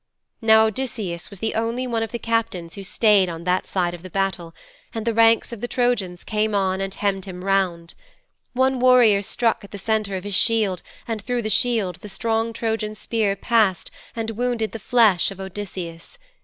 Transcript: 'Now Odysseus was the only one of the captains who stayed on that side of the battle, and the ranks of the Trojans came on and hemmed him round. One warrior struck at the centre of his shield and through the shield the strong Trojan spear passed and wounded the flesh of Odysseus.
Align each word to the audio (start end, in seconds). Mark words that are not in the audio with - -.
'Now 0.41 0.65
Odysseus 0.65 1.29
was 1.29 1.37
the 1.37 1.53
only 1.53 1.85
one 1.85 2.01
of 2.01 2.11
the 2.11 2.17
captains 2.17 2.73
who 2.73 2.83
stayed 2.83 3.29
on 3.29 3.43
that 3.43 3.67
side 3.67 3.93
of 3.93 4.01
the 4.01 4.09
battle, 4.09 4.51
and 4.95 5.05
the 5.05 5.13
ranks 5.13 5.51
of 5.53 5.61
the 5.61 5.67
Trojans 5.67 6.23
came 6.23 6.55
on 6.55 6.81
and 6.81 6.91
hemmed 6.95 7.25
him 7.25 7.43
round. 7.43 7.93
One 8.53 8.79
warrior 8.79 9.21
struck 9.21 9.63
at 9.63 9.69
the 9.69 9.77
centre 9.77 10.15
of 10.17 10.23
his 10.23 10.33
shield 10.33 10.81
and 11.07 11.21
through 11.21 11.43
the 11.43 11.51
shield 11.51 11.97
the 11.97 12.09
strong 12.09 12.51
Trojan 12.51 12.95
spear 12.95 13.35
passed 13.35 13.91
and 14.15 14.31
wounded 14.31 14.71
the 14.71 14.79
flesh 14.79 15.29
of 15.29 15.39
Odysseus. 15.39 16.17